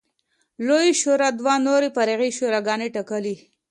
[0.67, 3.35] لویې شورا دوه نورې فرعي شوراګانې ټاکلې